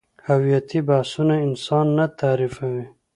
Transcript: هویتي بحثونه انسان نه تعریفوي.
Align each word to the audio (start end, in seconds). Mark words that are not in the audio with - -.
هویتي 0.27 0.79
بحثونه 0.87 1.35
انسان 1.47 1.85
نه 1.97 2.05
تعریفوي. 2.19 2.85